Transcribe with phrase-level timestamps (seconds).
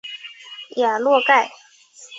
[0.77, 1.51] 雅洛盖。